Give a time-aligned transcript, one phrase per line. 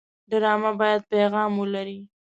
[0.29, 1.99] ډرامه باید پیغام ولري